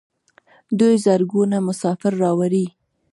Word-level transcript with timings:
دوی 0.79 0.95
زرګونه 1.05 1.57
مسافر 1.67 2.13
راوړي. 2.23 2.65